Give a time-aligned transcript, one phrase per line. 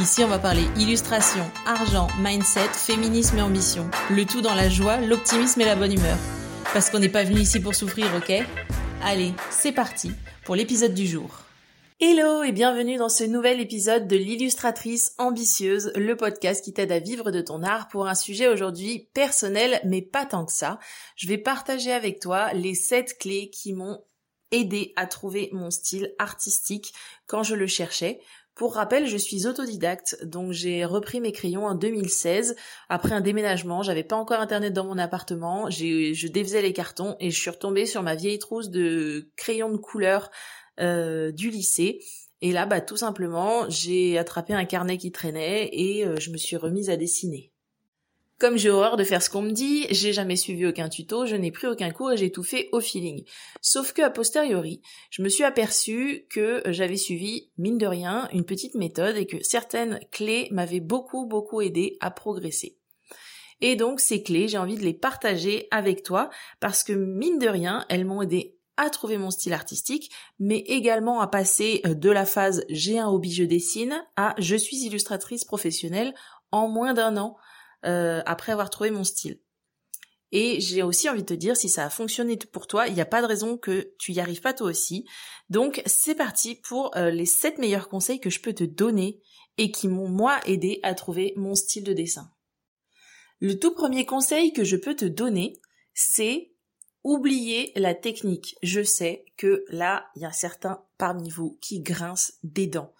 [0.00, 3.90] Ici, on va parler illustration, argent, mindset, féminisme et ambition.
[4.10, 6.16] Le tout dans la joie, l'optimisme et la bonne humeur.
[6.72, 8.32] Parce qu'on n'est pas venu ici pour souffrir, ok?
[9.02, 10.12] Allez, c'est parti
[10.44, 11.40] pour l'épisode du jour.
[11.98, 17.00] Hello et bienvenue dans ce nouvel épisode de l'illustratrice ambitieuse, le podcast qui t'aide à
[17.00, 20.78] vivre de ton art pour un sujet aujourd'hui personnel mais pas tant que ça.
[21.16, 23.98] Je vais partager avec toi les 7 clés qui m'ont
[24.50, 26.94] aidé à trouver mon style artistique
[27.26, 28.20] quand je le cherchais.
[28.58, 32.56] Pour rappel, je suis autodidacte, donc j'ai repris mes crayons en 2016
[32.88, 33.84] après un déménagement.
[33.84, 37.86] J'avais pas encore internet dans mon appartement, je défaisais les cartons et je suis retombée
[37.86, 40.32] sur ma vieille trousse de crayons de couleur
[40.80, 42.00] euh, du lycée.
[42.40, 46.36] Et là, bah tout simplement, j'ai attrapé un carnet qui traînait et euh, je me
[46.36, 47.52] suis remise à dessiner.
[48.38, 51.34] Comme j'ai horreur de faire ce qu'on me dit, j'ai jamais suivi aucun tuto, je
[51.34, 53.24] n'ai pris aucun cours et j'ai tout fait au feeling.
[53.60, 54.80] Sauf que a posteriori,
[55.10, 59.42] je me suis aperçu que j'avais suivi, mine de rien, une petite méthode et que
[59.42, 62.78] certaines clés m'avaient beaucoup beaucoup aidé à progresser.
[63.60, 66.30] Et donc ces clés, j'ai envie de les partager avec toi
[66.60, 71.20] parce que mine de rien, elles m'ont aidé à trouver mon style artistique, mais également
[71.20, 76.14] à passer de la phase j'ai un hobby, je dessine à je suis illustratrice professionnelle
[76.52, 77.36] en moins d'un an
[77.84, 79.40] euh, après avoir trouvé mon style.
[80.30, 83.00] Et j'ai aussi envie de te dire, si ça a fonctionné pour toi, il n'y
[83.00, 85.06] a pas de raison que tu y arrives pas toi aussi.
[85.48, 89.22] Donc c'est parti pour euh, les 7 meilleurs conseils que je peux te donner
[89.56, 92.30] et qui m'ont moi aidé à trouver mon style de dessin.
[93.40, 95.60] Le tout premier conseil que je peux te donner,
[95.94, 96.52] c'est
[97.04, 98.56] oublier la technique.
[98.62, 102.92] Je sais que là, il y a certains parmi vous qui grincent des dents.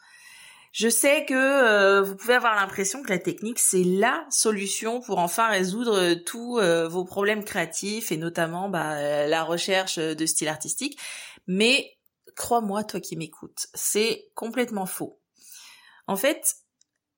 [0.72, 5.18] Je sais que euh, vous pouvez avoir l'impression que la technique c'est la solution pour
[5.18, 10.48] enfin résoudre tous euh, vos problèmes créatifs et notamment bah, euh, la recherche de style
[10.48, 10.98] artistique.
[11.46, 11.98] Mais
[12.36, 15.18] crois-moi, toi qui m'écoutes, c'est complètement faux.
[16.06, 16.56] En fait,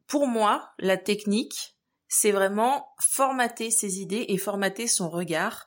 [0.06, 1.76] pour moi, la technique,
[2.08, 5.66] c'est vraiment formater ses idées et formater son regard.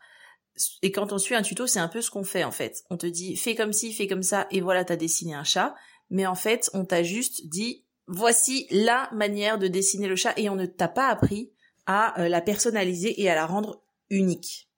[0.81, 2.83] Et quand on suit un tuto, c'est un peu ce qu'on fait en fait.
[2.89, 5.75] On te dit fais comme ci, fais comme ça, et voilà, t'as dessiné un chat
[6.13, 10.47] mais en fait, on t'a juste dit voici la manière de dessiner le chat et
[10.47, 11.51] on ne t'a pas appris
[11.87, 14.69] à euh, la personnaliser et à la rendre unique.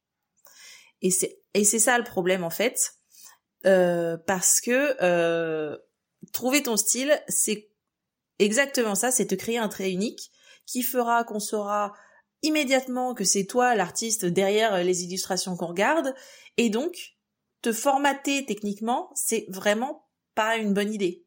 [1.01, 2.94] Et c'est et c'est ça le problème en fait,
[3.66, 5.78] euh, parce que euh,
[6.31, 7.69] trouver ton style, c'est
[8.40, 10.31] exactement ça, c'est te créer un trait unique
[10.66, 11.94] qui fera qu'on saura
[12.44, 16.16] immédiatement que c'est toi l'artiste derrière les illustrations qu'on regarde,
[16.56, 17.17] et donc
[17.62, 21.24] te formater techniquement, c'est vraiment pas une bonne idée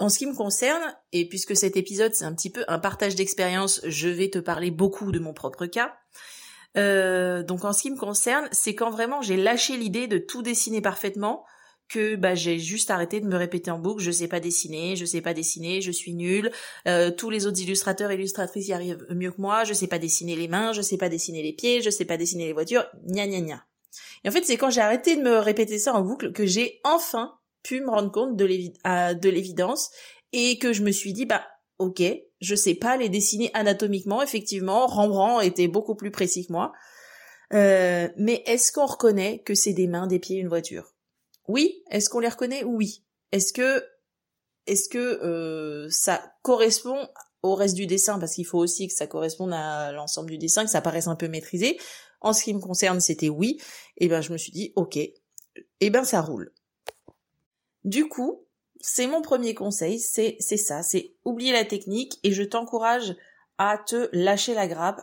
[0.00, 0.82] en ce qui me concerne,
[1.12, 4.70] et puisque cet épisode c'est un petit peu un partage d'expérience, je vais te parler
[4.70, 5.94] beaucoup de mon propre cas.
[6.76, 10.42] Euh, donc en ce qui me concerne, c'est quand vraiment j'ai lâché l'idée de tout
[10.42, 11.44] dessiner parfaitement
[11.88, 15.06] que bah, j'ai juste arrêté de me répéter en boucle je sais pas dessiner, je
[15.06, 16.52] sais pas dessiner, je suis nulle,
[16.86, 19.98] euh, tous les autres illustrateurs et illustratrices y arrivent mieux que moi, je sais pas
[19.98, 22.86] dessiner les mains, je sais pas dessiner les pieds, je sais pas dessiner les voitures,
[23.06, 23.64] gna gna gna.
[24.24, 26.80] Et en fait, c'est quand j'ai arrêté de me répéter ça en boucle que j'ai
[26.84, 29.90] enfin pu me rendre compte de l'évidence
[30.32, 31.44] et que je me suis dit bah
[31.78, 32.02] ok,
[32.40, 34.22] je sais pas les dessiner anatomiquement.
[34.22, 36.72] Effectivement, Rembrandt était beaucoup plus précis que moi.
[37.54, 40.94] Euh, mais est-ce qu'on reconnaît que c'est des mains, des pieds, une voiture?
[41.46, 41.82] Oui.
[41.90, 42.64] Est-ce qu'on les reconnaît?
[42.64, 43.04] Oui.
[43.32, 43.84] Est-ce que
[44.66, 47.08] est-ce que euh, ça correspond
[47.42, 48.18] au reste du dessin?
[48.18, 51.16] Parce qu'il faut aussi que ça corresponde à l'ensemble du dessin, que ça paraisse un
[51.16, 51.78] peu maîtrisé.
[52.20, 53.58] En ce qui me concerne, c'était oui.
[53.96, 56.52] Et ben je me suis dit ok, et ben ça roule.
[57.84, 58.44] Du coup,
[58.80, 63.16] c'est mon premier conseil, c'est c'est ça, c'est oublier la technique et je t'encourage
[63.58, 65.00] à te lâcher la grappe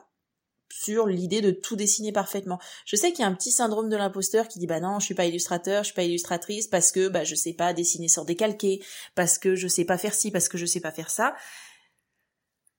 [0.71, 2.59] sur l'idée de tout dessiner parfaitement.
[2.85, 5.05] Je sais qu'il y a un petit syndrome de l'imposteur qui dit bah non, je
[5.05, 8.25] suis pas illustrateur, je suis pas illustratrice parce que bah je sais pas dessiner sur
[8.25, 8.83] décalqué,
[9.13, 11.35] parce que je sais pas faire ci, parce que je sais pas faire ça.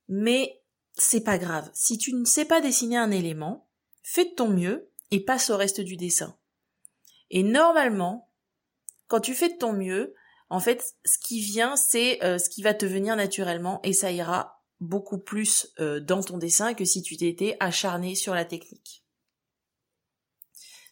[0.09, 0.63] Mais
[0.95, 1.71] c'est pas grave.
[1.75, 3.69] Si tu ne sais pas dessiner un élément,
[4.03, 6.37] fais de ton mieux et passe au reste du dessin.
[7.31, 8.31] Et normalement,
[9.09, 10.15] quand tu fais de ton mieux,
[10.49, 14.13] en fait, ce qui vient, c'est euh, ce qui va te venir naturellement et ça
[14.13, 19.05] ira beaucoup plus euh, dans ton dessin que si tu t'étais acharné sur la technique.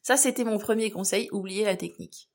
[0.02, 2.30] Ça, c'était mon premier conseil, oublier la technique.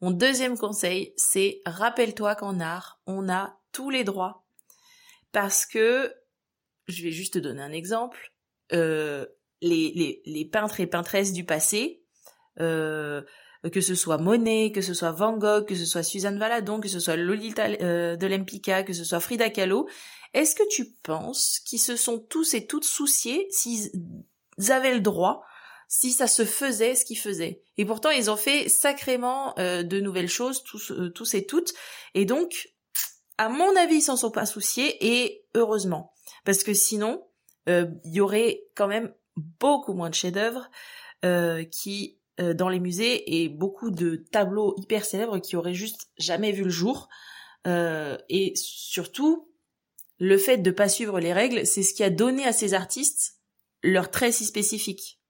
[0.00, 4.44] Mon deuxième conseil, c'est rappelle-toi qu'en art, on a tous les droits.
[5.32, 6.14] Parce que
[6.86, 8.32] je vais juste te donner un exemple.
[8.72, 9.26] Euh,
[9.60, 12.04] les, les, peintres et peintresses du passé,
[13.72, 16.88] que ce soit Monet, que ce soit Van Gogh, que ce soit Suzanne Valadon, que
[16.88, 19.88] ce soit Lolita euh, de Lempicka, que ce soit Frida Kahlo,
[20.32, 23.90] est-ce que tu penses qu'ils se sont tous et toutes souciés s'ils
[24.68, 25.42] avaient le droit,
[25.88, 27.62] si ça se faisait ce qu'ils faisaient?
[27.78, 31.74] Et pourtant, ils ont fait sacrément euh, de nouvelles choses, tous, euh, tous et toutes.
[32.14, 32.68] Et donc,
[33.38, 36.12] à mon avis, ils s'en sont pas souciés, et heureusement.
[36.44, 37.24] Parce que sinon,
[37.66, 40.70] il y aurait quand même beaucoup moins de chefs-d'œuvre
[41.70, 46.52] qui euh, dans les musées et beaucoup de tableaux hyper célèbres qui auraient juste jamais
[46.52, 47.08] vu le jour.
[47.66, 49.50] Euh, et surtout,
[50.18, 53.34] le fait de pas suivre les règles, c'est ce qui a donné à ces artistes
[53.82, 55.20] leur trait si spécifique.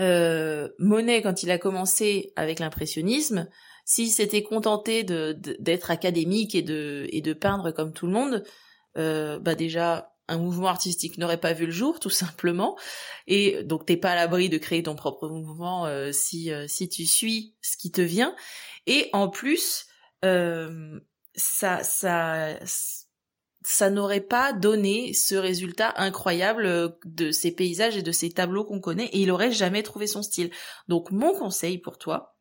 [0.00, 3.48] Euh, Monet, quand il a commencé avec l'impressionnisme,
[3.84, 8.44] s'il s'était contenté d'être académique et de, et de peindre comme tout le monde,
[8.96, 12.78] bah déjà un mouvement artistique n'aurait pas vu le jour, tout simplement.
[13.26, 16.88] Et donc t'es pas à l'abri de créer ton propre mouvement euh, si euh, si
[16.88, 18.34] tu suis ce qui te vient.
[18.86, 19.86] Et en plus,
[20.24, 21.00] euh,
[21.34, 22.58] ça ça
[23.64, 28.80] ça n'aurait pas donné ce résultat incroyable de ces paysages et de ces tableaux qu'on
[28.80, 30.50] connaît, et il aurait jamais trouvé son style.
[30.86, 32.36] Donc mon conseil pour toi,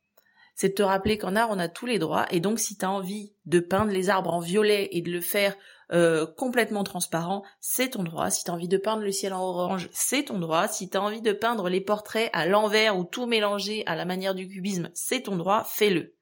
[0.56, 2.86] c'est de te rappeler qu'en art on a tous les droits, et donc si tu
[2.86, 5.56] as envie de peindre les arbres en violet et de le faire
[5.94, 8.30] euh, complètement transparent, c'est ton droit.
[8.30, 10.68] Si t'as envie de peindre le ciel en orange, c'est ton droit.
[10.68, 14.36] Si t'as envie de peindre les portraits à l'envers ou tout mélanger à la manière
[14.36, 16.16] du cubisme, c'est ton droit, fais-le.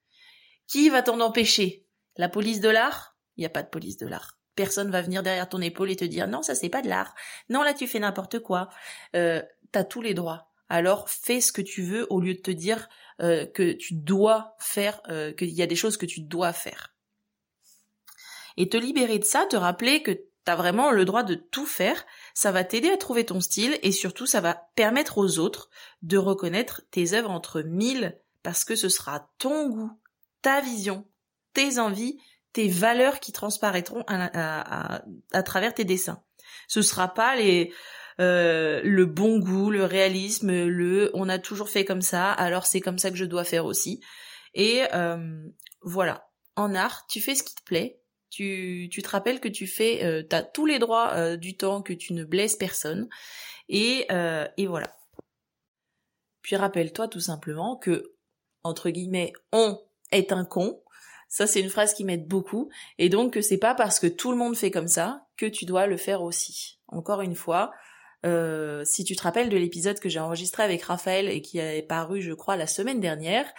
[0.67, 1.85] Qui va t'en empêcher?
[2.17, 3.17] La police de l'art?
[3.37, 4.37] Il n'y a pas de police de l'art.
[4.55, 7.13] Personne va venir derrière ton épaule et te dire non, ça c'est pas de l'art.
[7.49, 8.69] Non, là tu fais n'importe quoi.
[9.15, 9.41] Euh,
[9.71, 10.49] t'as tous les droits.
[10.69, 12.87] Alors fais ce que tu veux au lieu de te dire
[13.21, 16.94] euh, que tu dois faire, euh, qu'il y a des choses que tu dois faire
[18.57, 22.05] et te libérer de ça, te rappeler que t'as vraiment le droit de tout faire,
[22.33, 25.69] ça va t'aider à trouver ton style et surtout ça va permettre aux autres
[26.03, 29.91] de reconnaître tes œuvres entre mille parce que ce sera ton goût,
[30.43, 31.07] ta vision,
[31.53, 32.19] tes envies,
[32.53, 35.01] tes valeurs qui transparaîtront à,
[35.43, 36.21] travers tes dessins.
[36.67, 37.73] Ce sera pas les
[38.21, 42.79] euh, le bon goût, le réalisme, le on a toujours fait comme ça, alors c'est
[42.79, 43.99] comme ça que je dois faire aussi.
[44.53, 45.43] Et euh,
[45.81, 47.99] voilà, en art, tu fais ce qui te plaît,
[48.29, 51.81] tu, tu te rappelles que tu fais, euh, as tous les droits euh, du temps,
[51.81, 53.07] que tu ne blesses personne,
[53.69, 54.95] et, euh, et voilà.
[56.41, 58.13] Puis rappelle-toi tout simplement que,
[58.63, 59.79] entre guillemets, on
[60.11, 60.81] est un con.
[61.27, 62.69] Ça, c'est une phrase qui m'aide beaucoup.
[62.99, 65.65] Et donc, que c'est pas parce que tout le monde fait comme ça que tu
[65.65, 66.79] dois le faire aussi.
[66.87, 67.71] Encore une fois,
[68.25, 71.81] euh, si tu te rappelles de l'épisode que j'ai enregistré avec Raphaël et qui est
[71.81, 73.51] paru, je crois, la semaine dernière,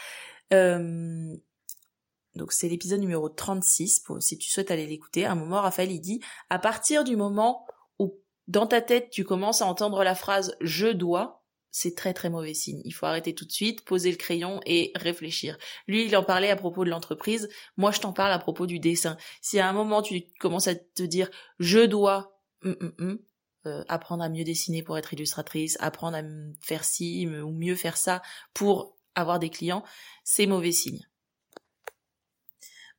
[2.36, 5.24] donc c'est l'épisode numéro 36, pour, si tu souhaites aller l'écouter.
[5.24, 7.66] À un moment, Raphaël, il dit, à partir du moment
[7.98, 8.14] où
[8.46, 12.54] dans ta tête, tu commences à entendre la phrase je dois, c'est très très mauvais
[12.54, 12.80] signe.
[12.84, 15.58] Il faut arrêter tout de suite, poser le crayon et réfléchir.
[15.86, 17.48] Lui, il en parlait à propos de l'entreprise.
[17.76, 19.16] Moi, je t'en parle à propos du dessin.
[19.42, 21.28] Si à un moment tu commences à te dire
[21.58, 26.22] je dois, euh, apprendre à mieux dessiner pour être illustratrice, apprendre à
[26.62, 28.22] faire ci ou mieux faire ça
[28.54, 29.82] pour avoir des clients,
[30.22, 31.04] c'est mauvais signe.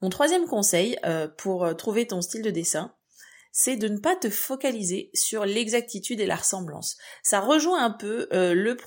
[0.02, 2.94] Mon troisième conseil euh, pour euh, trouver ton style de dessin,
[3.52, 6.98] c'est de ne pas te focaliser sur l'exactitude et la ressemblance.
[7.24, 8.78] Ça rejoint un peu euh, le,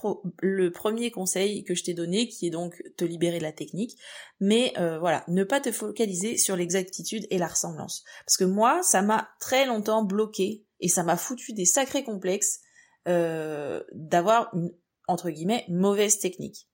[0.41, 3.99] le, premier conseil que je t'ai donné, qui est donc te libérer de la technique.
[4.39, 8.05] Mais voilà, ne pas te focaliser sur l'exactitude et la ressemblance.
[8.25, 12.61] Parce que moi, ça m'a très longtemps bloqué et ça m'a foutu des sacrés complexes
[13.07, 14.73] d'avoir une,
[15.09, 16.70] entre guillemets, mauvaise technique.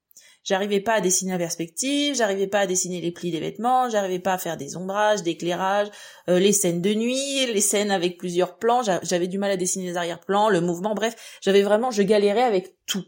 [0.46, 4.20] J'arrivais pas à dessiner la perspective, j'arrivais pas à dessiner les plis des vêtements, j'arrivais
[4.20, 5.88] pas à faire des ombrages, d'éclairage,
[6.30, 9.86] euh, les scènes de nuit, les scènes avec plusieurs plans, j'avais du mal à dessiner
[9.86, 13.04] les arrière-plans, le mouvement, bref, j'avais vraiment, je galérais avec tout.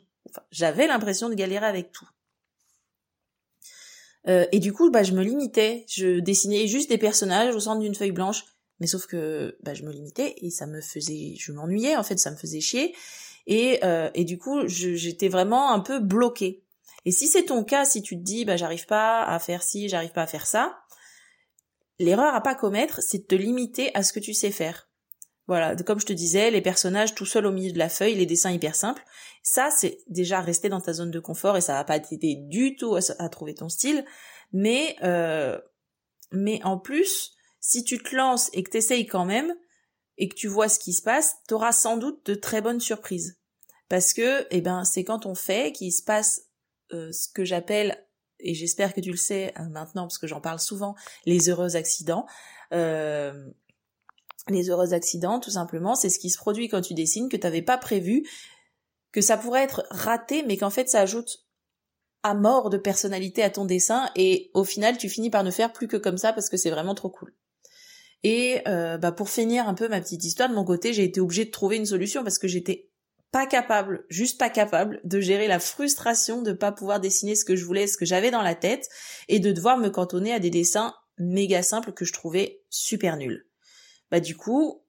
[0.50, 2.09] J'avais l'impression de galérer avec tout.
[4.26, 5.85] Euh, et du coup, bah, je me limitais.
[5.88, 8.45] Je dessinais juste des personnages au centre d'une feuille blanche.
[8.80, 12.18] Mais sauf que bah, je me limitais et ça me faisait, je m'ennuyais en fait,
[12.18, 12.95] ça me faisait chier.
[13.47, 16.62] Et, euh, et du coup, j'étais vraiment un peu bloquée.
[17.08, 19.88] Et si c'est ton cas, si tu te dis, bah, j'arrive pas à faire ci,
[19.88, 20.78] j'arrive pas à faire ça,
[21.98, 24.90] l'erreur à pas commettre, c'est de te limiter à ce que tu sais faire.
[25.46, 28.26] Voilà, comme je te disais, les personnages tout seuls au milieu de la feuille, les
[28.26, 29.02] dessins hyper simples,
[29.42, 32.76] ça c'est déjà rester dans ta zone de confort et ça va pas t'aider du
[32.76, 34.04] tout à, trouver ton style.
[34.52, 35.58] Mais euh,
[36.30, 39.54] mais en plus, si tu te lances et que t'essayes quand même
[40.18, 43.38] et que tu vois ce qui se passe, t'auras sans doute de très bonnes surprises.
[43.88, 46.48] Parce que, eh ben, c'est quand on fait qu'il se passe
[46.92, 48.04] euh, ce que j'appelle,
[48.40, 50.95] et j'espère que tu le sais euh, maintenant parce que j'en parle souvent,
[51.26, 52.26] les heureux accidents.
[52.73, 53.50] Euh,
[54.50, 57.42] Les heureux accidents, tout simplement, c'est ce qui se produit quand tu dessines que tu
[57.47, 58.26] n'avais pas prévu,
[59.12, 61.45] que ça pourrait être raté, mais qu'en fait ça ajoute
[62.23, 65.73] à mort de personnalité à ton dessin et au final tu finis par ne faire
[65.73, 67.35] plus que comme ça parce que c'est vraiment trop cool.
[68.23, 71.21] Et euh, bah pour finir un peu ma petite histoire de mon côté, j'ai été
[71.21, 72.88] obligée de trouver une solution parce que j'étais
[73.30, 77.56] pas capable, juste pas capable de gérer la frustration de pas pouvoir dessiner ce que
[77.56, 78.88] je voulais, ce que j'avais dans la tête
[79.28, 83.47] et de devoir me cantonner à des dessins méga simples que je trouvais super nuls.
[84.11, 84.82] Bah du coup,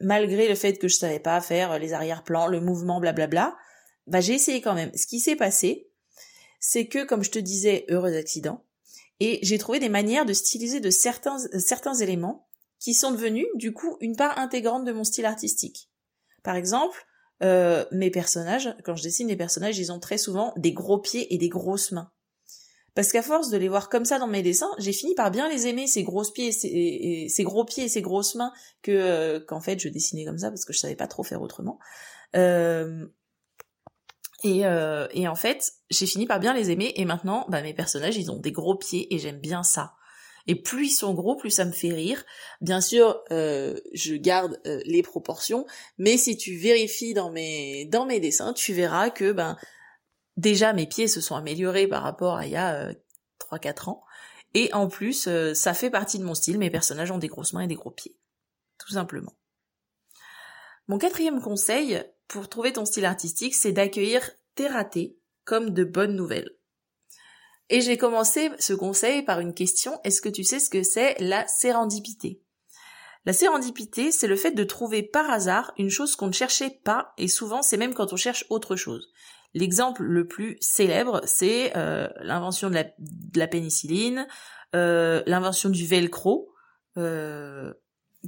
[0.00, 3.56] malgré le fait que je savais pas faire les arrière-plans, le mouvement, blablabla,
[4.06, 4.92] bah j'ai essayé quand même.
[4.94, 5.90] Ce qui s'est passé,
[6.60, 8.64] c'est que, comme je te disais, heureux accident,
[9.20, 12.48] et j'ai trouvé des manières de styliser de certains, certains éléments
[12.80, 15.90] qui sont devenus, du coup, une part intégrante de mon style artistique.
[16.42, 17.06] Par exemple,
[17.44, 21.32] euh, mes personnages, quand je dessine les personnages, ils ont très souvent des gros pieds
[21.34, 22.10] et des grosses mains.
[22.94, 25.48] Parce qu'à force de les voir comme ça dans mes dessins, j'ai fini par bien
[25.48, 29.40] les aimer, ces grosses pieds et ces, gros pieds et ces grosses mains, que euh,
[29.40, 31.78] qu'en fait je dessinais comme ça parce que je savais pas trop faire autrement.
[32.36, 33.06] Euh,
[34.44, 38.18] et, et, en fait, j'ai fini par bien les aimer et maintenant, bah, mes personnages,
[38.18, 39.94] ils ont des gros pieds et j'aime bien ça.
[40.46, 42.24] Et plus ils sont gros, plus ça me fait rire.
[42.60, 45.66] Bien sûr, euh, je garde euh, les proportions,
[45.98, 49.56] mais si tu vérifies dans mes dans mes dessins, tu verras que ben
[50.36, 52.92] déjà mes pieds se sont améliorés par rapport à il y a
[53.40, 54.02] 3-4 ans.
[54.52, 56.58] Et en plus, ça fait partie de mon style.
[56.58, 58.16] Mes personnages ont des grosses mains et des gros pieds,
[58.78, 59.34] tout simplement.
[60.86, 66.14] Mon quatrième conseil pour trouver ton style artistique, c'est d'accueillir tes ratés comme de bonnes
[66.14, 66.50] nouvelles.
[67.70, 71.16] Et j'ai commencé ce conseil par une question, est-ce que tu sais ce que c'est
[71.18, 72.42] la sérendipité?
[73.26, 77.14] La sérendipité, c'est le fait de trouver par hasard une chose qu'on ne cherchait pas,
[77.16, 79.10] et souvent c'est même quand on cherche autre chose.
[79.54, 82.84] L'exemple le plus célèbre, c'est euh, l'invention de
[83.34, 84.26] la, pénicilline,
[84.74, 86.52] euh, l'invention du velcro,
[86.98, 87.72] euh,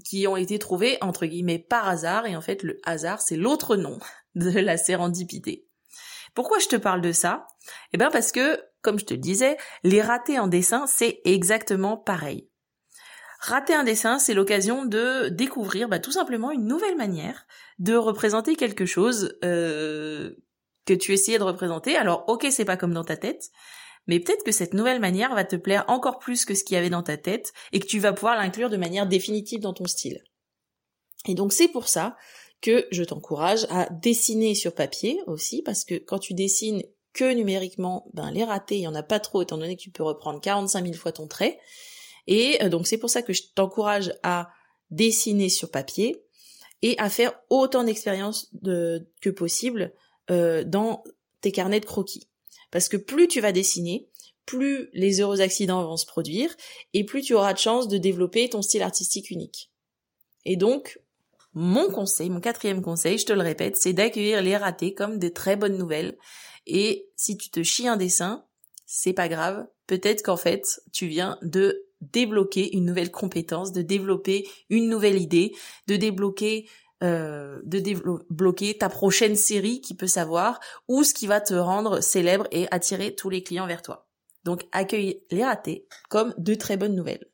[0.05, 2.27] qui ont été trouvés entre guillemets par hasard.
[2.27, 3.99] Et en fait le hasard c'est l'autre nom
[4.35, 5.67] de la sérendipité.
[6.35, 7.47] Pourquoi je te parle de ça?
[7.93, 11.97] Eh bien parce que comme je te le disais, les ratés en dessin c'est exactement
[11.97, 12.49] pareil.
[13.41, 17.47] Rater un dessin, c'est l'occasion de découvrir bah, tout simplement une nouvelle manière
[17.81, 20.37] de représenter quelque chose euh,
[20.85, 21.97] que tu essayais de représenter.
[21.97, 23.51] Alors ok, c'est pas comme dans ta tête,
[24.07, 26.79] mais peut-être que cette nouvelle manière va te plaire encore plus que ce qu'il y
[26.79, 29.87] avait dans ta tête et que tu vas pouvoir l'inclure de manière définitive dans ton
[29.87, 30.23] style.
[31.27, 32.17] Et donc c'est pour ça
[32.63, 36.85] que je t'encourage à dessiner sur papier aussi, parce que quand tu dessines
[37.17, 39.91] que numériquement, ben les ratés, il y en a pas trop, étant donné que tu
[39.91, 41.59] peux reprendre 45 000 fois ton trait.
[42.27, 44.51] Et euh, donc c'est pour ça que je t'encourage à
[44.91, 46.23] dessiner sur papier
[46.83, 49.95] et à faire autant d'expériences que possible
[50.31, 51.03] euh, dans
[51.41, 52.29] tes carnets de croquis.
[52.71, 54.11] Parce que plus tu vas dessiner,
[54.45, 56.55] plus les heureux accidents vont se produire,
[56.93, 59.71] et plus tu auras de chance de développer ton style artistique unique.
[60.45, 61.01] Et donc,
[61.55, 65.33] mon conseil, mon quatrième conseil, je te le répète, c'est d'accueillir les ratés comme des
[65.33, 66.19] très bonnes nouvelles.
[66.67, 68.45] Et si tu te chies un dessin,
[68.87, 69.67] c'est pas grave.
[69.87, 75.55] Peut-être qu'en fait, tu viens de débloquer une nouvelle compétence, de développer une nouvelle idée,
[75.87, 76.69] de débloquer
[77.03, 82.01] euh, de débloquer ta prochaine série qui peut savoir ou ce qui va te rendre
[82.01, 84.09] célèbre et attirer tous les clients vers toi.
[84.45, 87.27] Donc accueille les ratés comme de très bonnes nouvelles.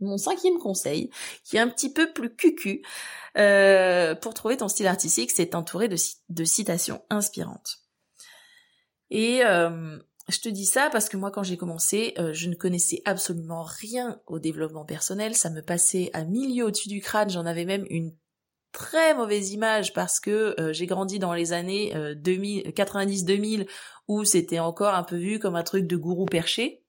[0.00, 1.10] Mon cinquième conseil,
[1.44, 2.82] qui est un petit peu plus cucu,
[3.38, 5.96] euh, pour trouver ton style artistique, c'est t'entourer de,
[6.28, 7.81] de, citations inspirantes.
[9.14, 12.54] Et euh, je te dis ça parce que moi, quand j'ai commencé, euh, je ne
[12.54, 15.34] connaissais absolument rien au développement personnel.
[15.34, 17.28] Ça me passait à milieu au-dessus du crâne.
[17.28, 18.16] J'en avais même une
[18.72, 23.64] très mauvaise image parce que euh, j'ai grandi dans les années 90-2000 euh,
[24.08, 26.82] où c'était encore un peu vu comme un truc de gourou perché.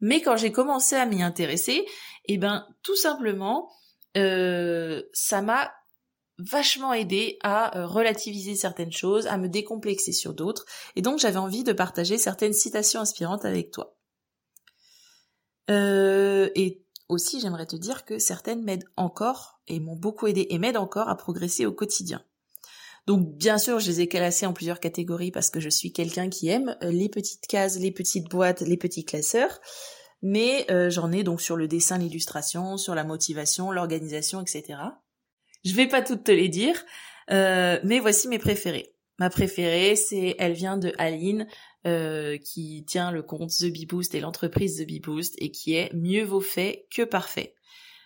[0.00, 1.84] Mais quand j'ai commencé à m'y intéresser,
[2.24, 3.70] eh ben tout simplement,
[4.14, 5.70] ça m'a
[6.40, 10.64] vachement aidé à relativiser certaines choses, à me décomplexer sur d'autres,
[10.96, 13.96] et donc j'avais envie de partager certaines citations inspirantes avec toi.
[15.68, 20.76] et aussi, j'aimerais te dire que certaines m'aident encore et m'ont beaucoup aidé et m'aident
[20.76, 22.24] encore à progresser au quotidien.
[23.06, 26.28] Donc bien sûr, je les ai classées en plusieurs catégories parce que je suis quelqu'un
[26.28, 29.60] qui aime euh, les petites cases, les petites boîtes, les petits classeurs.
[30.22, 34.78] Mais euh, j'en ai donc sur le dessin, l'illustration, sur la motivation, l'organisation, etc.
[35.64, 36.84] Je vais pas toutes te les dire,
[37.30, 38.94] euh, mais voici mes préférées.
[39.18, 41.46] Ma préférée, c'est elle vient de Aline,
[41.86, 45.74] euh, qui tient le compte The Bee Boost et l'entreprise The Bee Boost et qui
[45.74, 47.54] est mieux vaut fait que parfait.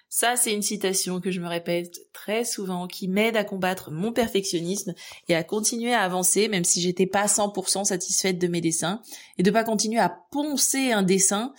[0.09, 4.13] Ça, c'est une citation que je me répète très souvent, qui m'aide à combattre mon
[4.13, 4.95] perfectionnisme
[5.29, 9.01] et à continuer à avancer, même si j'étais pas 100% satisfaite de mes dessins,
[9.39, 11.53] et de pas continuer à poncer un dessin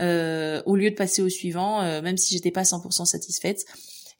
[0.00, 3.64] euh, au lieu de passer au suivant, même si j'étais pas 100% satisfaite.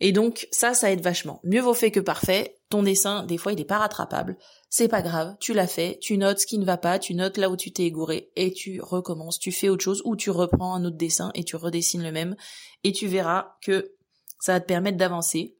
[0.04, 1.40] Et donc ça, ça aide vachement.
[1.44, 2.58] Mieux vaut fait que parfait.
[2.70, 4.36] Ton dessin, des fois, il n'est pas rattrapable.
[4.68, 7.36] C'est pas grave, tu l'as fait, tu notes ce qui ne va pas, tu notes
[7.36, 10.74] là où tu t'es égouré et tu recommences, tu fais autre chose ou tu reprends
[10.74, 12.34] un autre dessin et tu redessines le même
[12.82, 13.94] et tu verras que
[14.40, 15.56] ça va te permettre d'avancer.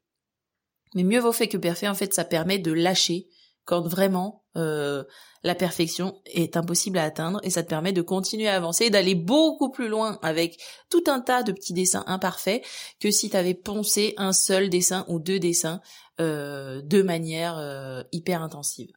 [0.93, 3.27] Mais mieux vaut fait que parfait, en fait, ça permet de lâcher
[3.65, 5.03] quand vraiment euh,
[5.43, 8.89] la perfection est impossible à atteindre et ça te permet de continuer à avancer et
[8.89, 12.63] d'aller beaucoup plus loin avec tout un tas de petits dessins imparfaits
[12.99, 15.81] que si tu avais poncé un seul dessin ou deux dessins
[16.19, 18.91] euh, de manière euh, hyper intensive.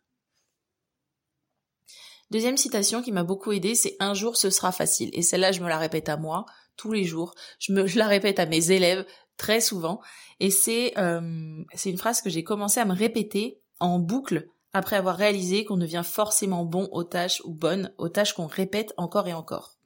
[2.30, 5.10] Deuxième citation qui m'a beaucoup aidé, c'est un jour ce sera facile.
[5.12, 6.44] Et celle-là, je me la répète à moi
[6.76, 7.34] tous les jours.
[7.58, 9.06] Je me je la répète à mes élèves
[9.36, 10.00] très souvent.
[10.40, 14.96] Et c'est euh, c'est une phrase que j'ai commencé à me répéter en boucle après
[14.96, 19.28] avoir réalisé qu'on devient forcément bon aux tâches ou bonne aux tâches qu'on répète encore
[19.28, 19.76] et encore.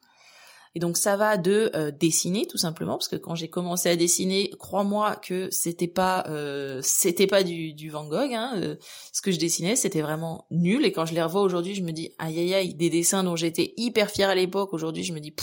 [0.75, 3.97] Et donc ça va de euh, dessiner tout simplement parce que quand j'ai commencé à
[3.97, 8.33] dessiner, crois-moi que c'était pas euh, c'était pas du, Van Gogh.
[8.33, 8.77] Hein, euh,
[9.13, 11.91] ce que je dessinais c'était vraiment nul et quand je les revois aujourd'hui, je me
[11.91, 14.73] dis aïe aïe aïe des dessins dont j'étais hyper fière à l'époque.
[14.73, 15.35] Aujourd'hui, je me dis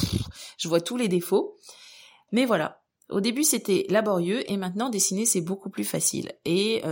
[0.57, 1.57] je vois tous les défauts.
[2.31, 6.31] Mais voilà, au début c'était laborieux et maintenant dessiner c'est beaucoup plus facile.
[6.45, 6.83] Et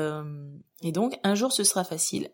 [0.82, 2.30] et donc un jour ce sera facile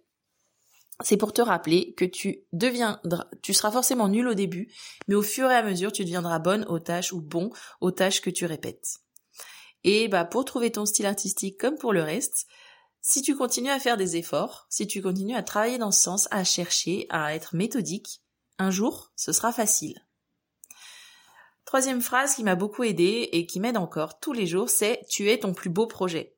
[1.03, 4.71] c'est pour te rappeler que tu deviendras, tu seras forcément nul au début,
[5.07, 8.21] mais au fur et à mesure, tu deviendras bonne aux tâches ou bon aux tâches
[8.21, 8.99] que tu répètes.
[9.83, 12.47] Et bah, pour trouver ton style artistique comme pour le reste,
[13.01, 16.27] si tu continues à faire des efforts, si tu continues à travailler dans ce sens,
[16.31, 18.21] à chercher, à être méthodique,
[18.59, 20.05] un jour, ce sera facile.
[21.65, 25.29] Troisième phrase qui m'a beaucoup aidé et qui m'aide encore tous les jours, c'est tu
[25.29, 26.35] es ton plus beau projet.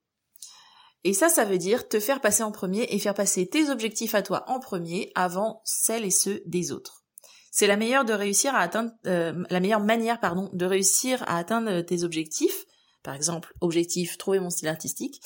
[1.04, 4.16] Et ça, ça veut dire te faire passer en premier et faire passer tes objectifs
[4.16, 7.04] à toi en premier avant celles et ceux des autres.
[7.52, 11.38] C'est la meilleure de réussir à atteindre, euh, la meilleure manière, pardon, de réussir à
[11.38, 12.66] atteindre tes objectifs.
[13.04, 15.22] Par exemple, objectif, trouver mon style artistique.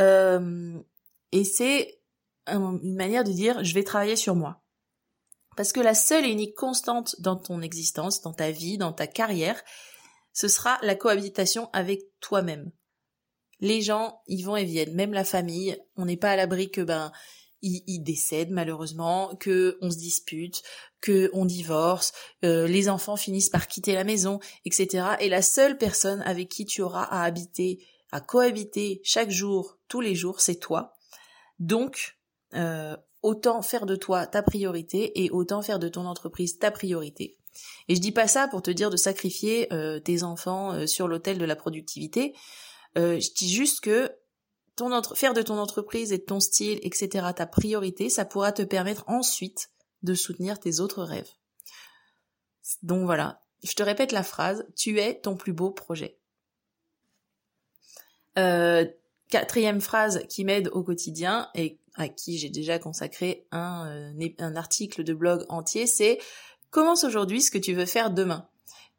[0.00, 0.78] Euh,
[1.30, 2.00] et c'est
[2.46, 4.62] une manière de dire, je vais travailler sur moi.
[5.56, 9.06] Parce que la seule et unique constante dans ton existence, dans ta vie, dans ta
[9.06, 9.62] carrière,
[10.32, 12.70] ce sera la cohabitation avec toi-même
[13.60, 16.80] les gens, ils vont et viennent, même la famille, on n'est pas à l'abri que
[16.80, 17.12] ben
[17.62, 20.62] ils, décèdent malheureusement, que on se dispute,
[21.00, 22.12] que on divorce,
[22.44, 25.06] euh, les enfants finissent par quitter la maison, etc.
[25.20, 30.00] Et la seule personne avec qui tu auras à habiter, à cohabiter chaque jour, tous
[30.00, 30.94] les jours, c'est toi.
[31.58, 32.16] Donc,
[32.54, 37.36] euh, autant faire de toi ta priorité et autant faire de ton entreprise ta priorité.
[37.88, 41.38] Et je dis pas ça pour te dire de sacrifier euh, tes enfants sur l'autel
[41.38, 42.34] de la productivité.
[42.96, 44.10] Euh, je dis juste que
[44.76, 48.62] ton faire de ton entreprise et de ton style, etc., ta priorité, ça pourra te
[48.62, 49.70] permettre ensuite
[50.02, 51.30] de soutenir tes autres rêves.
[52.82, 56.18] Donc voilà, je te répète la phrase, tu es ton plus beau projet.
[58.38, 58.86] Euh,
[59.28, 64.54] quatrième phrase qui m'aide au quotidien et à qui j'ai déjà consacré un, euh, un
[64.54, 66.18] article de blog entier, c'est
[66.70, 68.48] commence aujourd'hui ce que tu veux faire demain.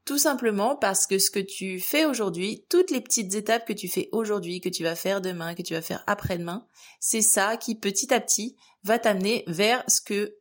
[0.09, 3.87] Tout simplement parce que ce que tu fais aujourd'hui, toutes les petites étapes que tu
[3.87, 6.65] fais aujourd'hui, que tu vas faire demain, que tu vas faire après-demain,
[6.99, 10.35] c'est ça qui petit à petit va t'amener vers ce que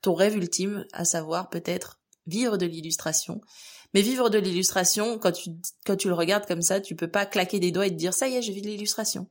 [0.00, 3.42] ton rêve ultime, à savoir peut-être vivre de l'illustration.
[3.92, 7.70] Mais vivre de l'illustration, quand tu, le regardes comme ça, tu peux pas claquer des
[7.70, 9.28] doigts et te dire ça y est, je vis de l'illustration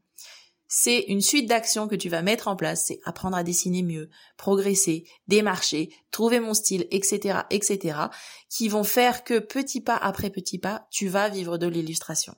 [0.74, 4.10] c'est une suite d'actions que tu vas mettre en place, c'est apprendre à dessiner mieux,
[4.38, 8.00] progresser, démarcher, trouver mon style, etc., etc.,
[8.50, 12.36] qui vont faire que petit pas après petit pas, tu vas vivre de l'illustration.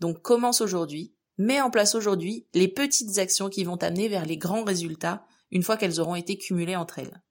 [0.00, 4.36] Donc commence aujourd'hui, mets en place aujourd'hui les petites actions qui vont t'amener vers les
[4.36, 7.22] grands résultats une fois qu'elles auront été cumulées entre elles.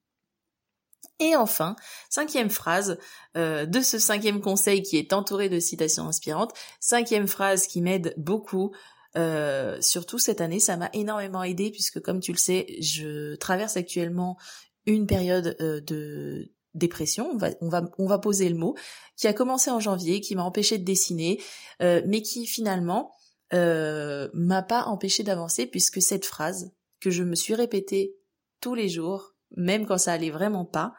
[1.19, 1.75] Et enfin,
[2.09, 2.97] cinquième phrase
[3.35, 8.13] euh, de ce cinquième conseil qui est entouré de citations inspirantes, cinquième phrase qui m'aide
[8.15, 8.73] beaucoup
[9.17, 13.77] euh, surtout cette année, ça m'a énormément aidé puisque comme tu le sais, je traverse
[13.77, 14.37] actuellement
[14.85, 18.75] une période euh, de dépression, on va, on va, on va poser le mot,
[19.15, 21.41] qui a commencé en janvier, qui m'a empêché de dessiner,
[21.81, 23.11] euh, mais qui finalement
[23.51, 28.13] m'a pas empêché d'avancer puisque cette phrase que je me suis répétée
[28.59, 30.93] tous les jours, même quand ça allait vraiment pas,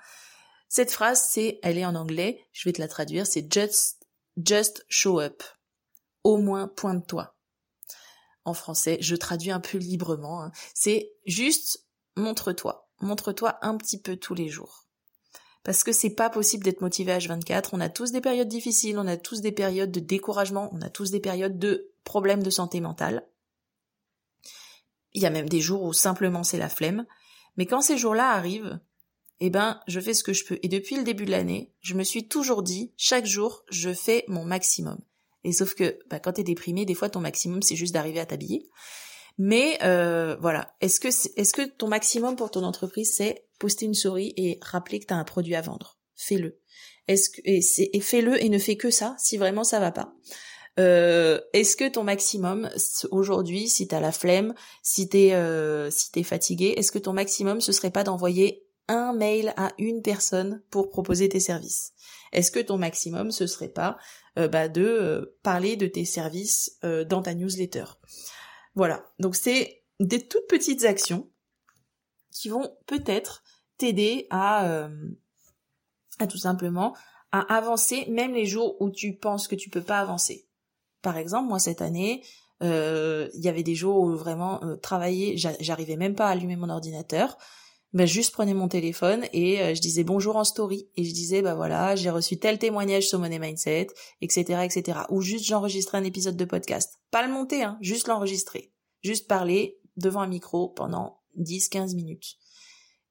[0.71, 4.07] cette phrase c'est, elle est en anglais, je vais te la traduire, c'est just,
[4.43, 5.43] just show up.
[6.25, 7.36] Au moins pointe-toi
[8.47, 10.53] en français, je traduis un peu librement, hein.
[10.75, 11.85] c'est juste
[12.17, 14.87] montre-toi, montre-toi un petit peu tous les jours.
[15.65, 18.99] Parce que c'est pas possible d'être motivé à H24, on a tous des périodes difficiles,
[18.99, 22.51] on a tous des périodes de découragement, on a tous des périodes de problèmes de
[22.51, 23.27] santé mentale.
[25.13, 27.05] Il y a même des jours où simplement c'est la flemme,
[27.57, 28.79] mais quand ces jours-là arrivent,
[29.41, 30.59] eh ben, je fais ce que je peux.
[30.63, 34.25] Et depuis le début de l'année, je me suis toujours dit, chaque jour, je fais
[34.29, 34.99] mon maximum.
[35.47, 38.27] Et sauf que bah, quand t'es déprimé, des fois ton maximum c'est juste d'arriver à
[38.27, 38.69] t'habiller.
[39.39, 43.95] Mais euh, voilà, est-ce que est-ce que ton maximum pour ton entreprise c'est poster une
[43.95, 45.99] story et rappeler que tu as un produit à vendre?
[46.17, 46.59] Fais-le.
[47.07, 47.61] Est-ce que et,
[47.97, 50.13] et fais-le et ne fais que ça si vraiment ça va pas.
[50.81, 52.69] Euh, est-ce que ton maximum
[53.13, 57.61] aujourd'hui, si t'as la flemme, si t'es euh, si t'es fatigué, est-ce que ton maximum
[57.61, 61.93] ce serait pas d'envoyer un mail à une personne pour proposer tes services
[62.33, 63.99] Est-ce que ton maximum ce serait pas
[64.39, 67.85] euh, bah, de euh, parler de tes services euh, dans ta newsletter?
[68.75, 69.05] Voilà.
[69.19, 71.31] Donc c'est des toutes petites actions
[72.31, 73.43] qui vont peut-être
[73.79, 74.89] t'aider à
[76.19, 76.95] à tout simplement
[77.33, 80.47] à avancer même les jours où tu penses que tu peux pas avancer.
[81.01, 82.23] Par exemple, moi cette année,
[82.61, 87.39] il y avait des jours où vraiment travailler, j'arrivais même pas à allumer mon ordinateur
[87.97, 90.87] ben juste prenais mon téléphone et euh, je disais bonjour en story.
[90.97, 93.87] Et je disais bah voilà j'ai reçu tel témoignage sur Money Mindset
[94.21, 97.01] etc etc ou juste j'enregistrais un épisode de podcast.
[97.11, 98.71] Pas le monter hein juste l'enregistrer.
[99.03, 102.37] Juste parler devant un micro pendant 10-15 minutes.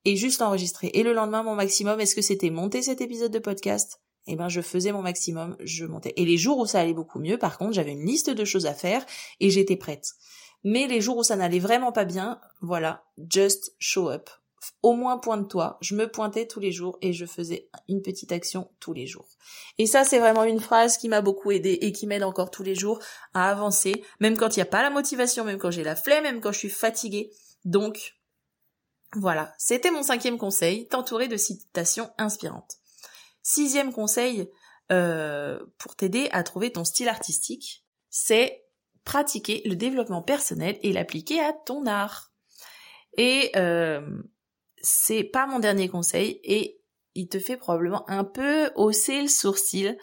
[0.04, 0.92] Et juste l'enregistrer.
[0.94, 4.02] Et le lendemain mon maximum est-ce que c'était monter cet épisode de podcast?
[4.28, 6.14] Eh ben je faisais mon maximum, je montais.
[6.16, 8.68] Et les jours où ça allait beaucoup mieux, par contre, j'avais une liste de choses
[8.68, 9.04] à faire
[9.40, 10.12] et j'étais prête.
[10.64, 14.30] Mais les jours où ça n'allait vraiment pas bien, voilà, just show up
[14.82, 15.78] au moins pointe-toi.
[15.82, 19.28] Je me pointais tous les jours et je faisais une petite action tous les jours.
[19.78, 22.64] Et ça, c'est vraiment une phrase qui m'a beaucoup aidé et qui m'aide encore tous
[22.64, 23.00] les jours
[23.34, 26.24] à avancer, même quand il n'y a pas la motivation, même quand j'ai la flemme,
[26.24, 27.32] même quand je suis fatiguée.
[27.64, 28.16] Donc,
[29.14, 29.54] voilà.
[29.58, 32.78] C'était mon cinquième conseil, t'entourer de citations inspirantes.
[33.44, 34.50] Sixième conseil,
[34.92, 38.66] euh, pour t'aider à trouver ton style artistique, c'est
[39.04, 42.32] pratiquer le développement personnel et l'appliquer à ton art.
[43.18, 44.02] Et euh,
[44.86, 46.80] c'est pas mon dernier conseil et
[47.16, 49.98] il te fait probablement un peu hausser le sourcil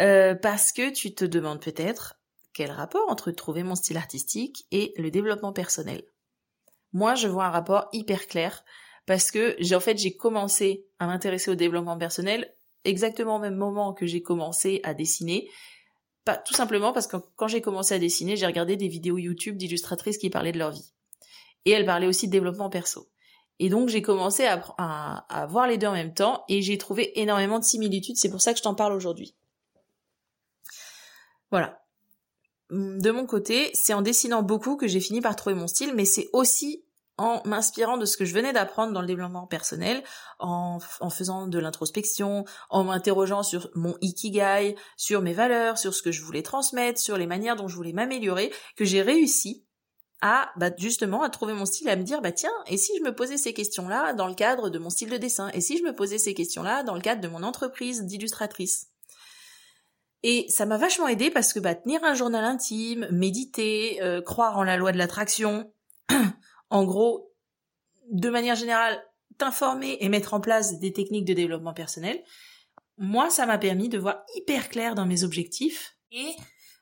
[0.00, 2.18] euh, parce que tu te demandes peut-être
[2.54, 6.02] quel rapport entre trouver mon style artistique et le développement personnel.
[6.92, 8.64] Moi, je vois un rapport hyper clair
[9.06, 13.56] parce que j'ai en fait j'ai commencé à m'intéresser au développement personnel exactement au même
[13.56, 15.50] moment que j'ai commencé à dessiner.
[16.24, 19.56] Pas tout simplement parce que quand j'ai commencé à dessiner, j'ai regardé des vidéos YouTube
[19.56, 20.92] d'illustratrices qui parlaient de leur vie.
[21.64, 23.11] Et elles parlaient aussi de développement perso.
[23.62, 27.60] Et donc j'ai commencé à, voir les deux en même temps et j'ai trouvé énormément
[27.60, 28.16] de similitudes.
[28.16, 29.36] C'est pour ça que je t'en parle aujourd'hui.
[31.52, 31.80] Voilà.
[32.70, 36.04] De mon côté, c'est en dessinant beaucoup que j'ai fini par trouver mon style, mais
[36.04, 36.84] c'est aussi
[37.18, 40.02] en m'inspirant de ce que je venais d'apprendre dans le développement personnel,
[40.40, 46.10] en faisant de l'introspection, en m'interrogeant sur mon ikigai, sur mes valeurs, sur ce que
[46.10, 49.64] je voulais transmettre, sur les manières dont je voulais m'améliorer, que j'ai réussi
[50.22, 53.02] à bah, justement à trouver mon style, à me dire bah tiens, et si je
[53.02, 55.82] me posais ces questions-là dans le cadre de mon style de dessin, et si je
[55.82, 58.88] me posais ces questions-là dans le cadre de mon entreprise d'illustratrice?
[60.22, 64.56] Et ça m'a vachement aidé parce que bah, tenir un journal intime, méditer, euh, croire
[64.56, 65.72] en la loi de l'attraction,
[66.70, 67.32] en gros,
[68.10, 69.02] de manière générale,
[69.38, 72.22] t'informer et mettre en place des techniques de développement personnel,
[72.98, 76.36] moi, ça m'a permis de voir hyper clair dans mes objectifs et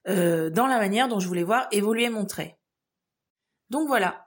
[0.08, 2.59] euh, dans la manière dont je voulais voir évoluer mon trait.
[3.70, 4.26] Donc voilà,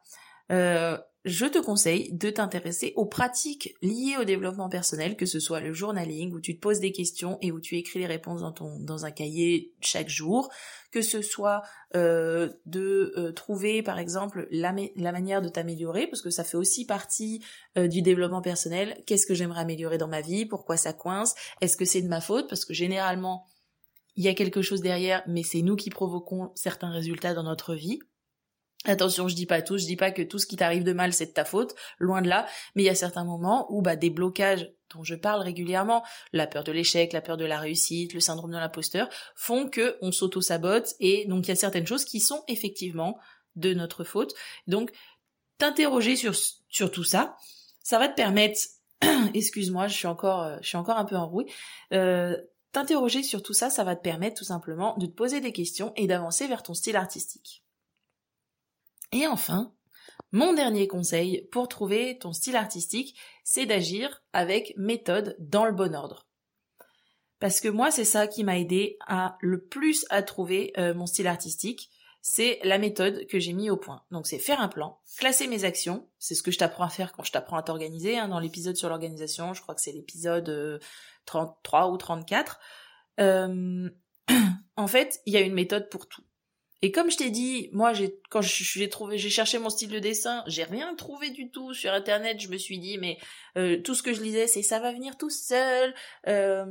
[0.51, 5.59] euh, je te conseille de t'intéresser aux pratiques liées au développement personnel, que ce soit
[5.59, 8.51] le journaling où tu te poses des questions et où tu écris les réponses dans
[8.51, 10.49] ton dans un cahier chaque jour,
[10.91, 11.61] que ce soit
[11.95, 16.57] euh, de euh, trouver par exemple la, la manière de t'améliorer, parce que ça fait
[16.57, 17.43] aussi partie
[17.77, 19.01] du développement personnel.
[19.05, 20.45] Qu'est-ce que j'aimerais améliorer dans ma vie?
[20.45, 21.35] Pourquoi ça coince?
[21.61, 22.49] Est-ce que c'est de ma faute?
[22.49, 23.45] Parce que généralement
[24.15, 27.73] il y a quelque chose derrière, mais c'est nous qui provoquons certains résultats dans notre
[27.73, 27.99] vie.
[28.85, 31.13] Attention, je dis pas tout, je dis pas que tout ce qui t'arrive de mal
[31.13, 33.95] c'est de ta faute, loin de là, mais il y a certains moments où bah
[33.95, 38.13] des blocages dont je parle régulièrement, la peur de l'échec, la peur de la réussite,
[38.13, 42.03] le syndrome de l'imposteur, font que on s'auto-sabote et donc il y a certaines choses
[42.03, 43.17] qui sont effectivement
[43.55, 44.33] de notre faute.
[44.67, 44.91] Donc
[45.57, 46.35] t'interroger sur
[46.67, 47.37] sur tout ça,
[47.83, 48.59] ça va te permettre
[49.33, 51.45] excuse-moi, je suis encore je suis encore un peu enrouée.
[51.93, 52.35] Euh,
[52.73, 55.93] t'interroger sur tout ça, ça va te permettre tout simplement de te poser des questions
[55.95, 57.62] et d'avancer vers ton style artistique.
[59.13, 59.71] Et enfin,
[60.31, 65.95] mon dernier conseil pour trouver ton style artistique, c'est d'agir avec méthode dans le bon
[65.95, 66.27] ordre.
[67.39, 71.05] Parce que moi, c'est ça qui m'a aidé à le plus à trouver euh, mon
[71.05, 71.91] style artistique.
[72.23, 74.01] C'est la méthode que j'ai mis au point.
[74.09, 76.09] Donc c'est faire un plan, classer mes actions.
[76.17, 78.17] C'est ce que je t'apprends à faire quand je t'apprends à t'organiser.
[78.17, 80.81] Hein, dans l'épisode sur l'organisation, je crois que c'est l'épisode
[81.25, 82.59] 33 euh, ou 34.
[83.19, 83.89] Euh,
[84.77, 86.23] en fait, il y a une méthode pour tout.
[86.83, 89.99] Et comme je t'ai dit, moi, j'ai quand j'ai trouvé, j'ai cherché mon style de
[89.99, 92.41] dessin, j'ai rien trouvé du tout sur internet.
[92.41, 93.17] Je me suis dit, mais
[93.57, 95.93] euh, tout ce que je lisais, c'est ça va venir tout seul.
[96.27, 96.65] Euh,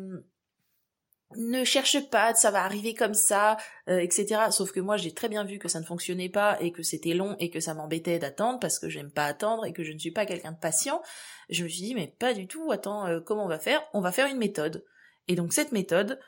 [1.37, 3.57] ne cherche pas, ça va arriver comme ça,
[3.89, 4.43] euh, etc.
[4.51, 7.15] Sauf que moi j'ai très bien vu que ça ne fonctionnait pas et que c'était
[7.15, 9.99] long et que ça m'embêtait d'attendre parce que j'aime pas attendre et que je ne
[9.99, 11.01] suis pas quelqu'un de patient.
[11.49, 13.83] Je me suis dit mais pas du tout, attends, euh, comment on va faire?
[13.95, 14.85] On va faire une méthode.
[15.29, 16.19] Et donc cette méthode,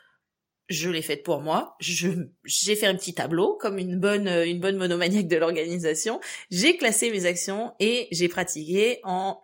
[0.69, 1.77] je l'ai faite pour moi.
[1.81, 6.21] J'ai fait un petit tableau comme une bonne euh, une bonne monomaniaque de l'organisation.
[6.51, 9.41] J'ai classé mes actions et j'ai pratiqué en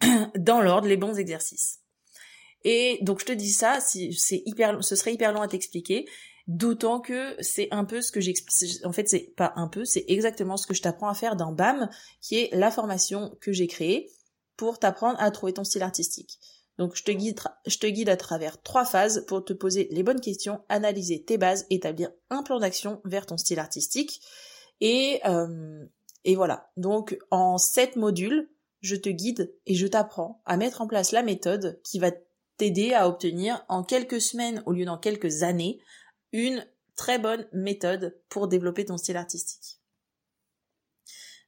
[0.36, 1.80] dans l'ordre les bons exercices.
[2.64, 6.06] Et donc je te dis ça, si c'est hyper, ce serait hyper long à t'expliquer,
[6.46, 8.84] d'autant que c'est un peu ce que j'explique.
[8.84, 11.52] En fait, c'est pas un peu, c'est exactement ce que je t'apprends à faire dans
[11.52, 11.88] BAM,
[12.20, 14.10] qui est la formation que j'ai créée
[14.56, 16.38] pour t'apprendre à trouver ton style artistique.
[16.78, 17.10] Donc je te
[17.86, 22.10] guide, à travers trois phases pour te poser les bonnes questions, analyser tes bases, établir
[22.30, 24.20] un plan d'action vers ton style artistique.
[24.80, 25.84] Et, euh,
[26.24, 26.70] et voilà.
[26.76, 28.48] Donc en sept modules,
[28.80, 32.12] je te guide et je t'apprends à mettre en place la méthode qui va
[32.58, 35.80] t'aider à obtenir en quelques semaines au lieu d'en quelques années
[36.32, 36.64] une
[36.96, 39.80] très bonne méthode pour développer ton style artistique.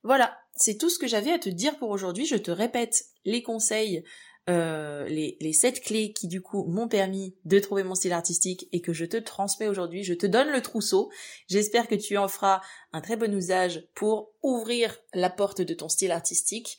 [0.02, 2.24] Voilà, c'est tout ce que j'avais à te dire pour aujourd'hui.
[2.24, 4.02] Je te répète les conseils,
[4.50, 8.68] euh, les, les sept clés qui du coup m'ont permis de trouver mon style artistique
[8.72, 10.02] et que je te transmets aujourd'hui.
[10.02, 11.10] Je te donne le trousseau.
[11.46, 12.60] J'espère que tu en feras
[12.92, 16.78] un très bon usage pour ouvrir la porte de ton style artistique.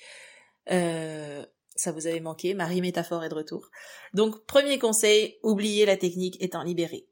[0.69, 3.71] Euh, ça vous avait manqué, Marie Métaphore est de retour.
[4.13, 7.07] Donc, premier conseil, oubliez la technique étant libérée.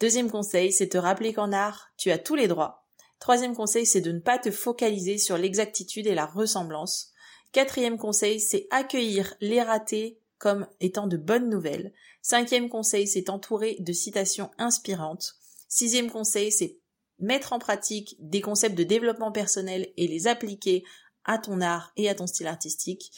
[0.00, 2.86] Deuxième conseil, c'est te rappeler qu'en art, tu as tous les droits.
[3.20, 7.11] Troisième conseil, c'est de ne pas te focaliser sur l'exactitude et la ressemblance.
[7.52, 11.92] Quatrième conseil, c'est accueillir les ratés comme étant de bonnes nouvelles.
[12.22, 15.36] Cinquième conseil, c'est t'entourer de citations inspirantes.
[15.68, 16.78] Sixième conseil, c'est
[17.18, 20.82] mettre en pratique des concepts de développement personnel et les appliquer
[21.24, 23.12] à ton art et à ton style artistique.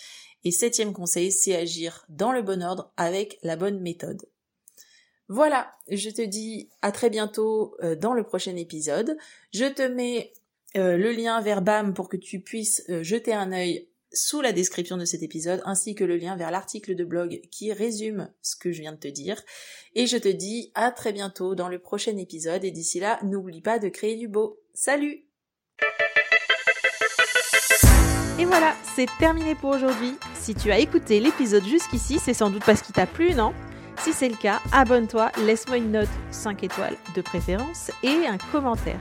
[0.44, 4.26] Et septième conseil, c'est agir dans le bon ordre avec la bonne méthode.
[5.28, 9.16] Voilà, je te dis à très bientôt euh, dans le prochain épisode.
[9.54, 10.34] Je te mets
[10.76, 14.52] euh, le lien vers BAM pour que tu puisses euh, jeter un œil sous la
[14.52, 18.56] description de cet épisode, ainsi que le lien vers l'article de blog qui résume ce
[18.56, 19.42] que je viens de te dire.
[19.94, 23.60] Et je te dis à très bientôt dans le prochain épisode, et d'ici là, n'oublie
[23.60, 24.60] pas de créer du beau.
[24.72, 25.26] Salut
[28.36, 30.16] et voilà, c'est terminé pour aujourd'hui.
[30.34, 33.54] Si tu as écouté l'épisode jusqu'ici, c'est sans doute parce qu'il t'a plu, non?
[34.00, 39.00] Si c'est le cas, abonne-toi, laisse-moi une note 5 étoiles de préférence et un commentaire.